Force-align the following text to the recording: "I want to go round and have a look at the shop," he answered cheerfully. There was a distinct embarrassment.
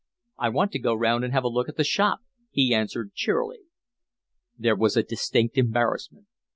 "I 0.39 0.49
want 0.49 0.71
to 0.71 0.79
go 0.79 0.95
round 0.95 1.23
and 1.23 1.31
have 1.31 1.43
a 1.43 1.47
look 1.47 1.69
at 1.69 1.77
the 1.77 1.83
shop," 1.83 2.21
he 2.49 2.73
answered 2.73 3.13
cheerfully. 3.13 3.65
There 4.57 4.75
was 4.75 4.97
a 4.97 5.03
distinct 5.03 5.59
embarrassment. 5.59 6.25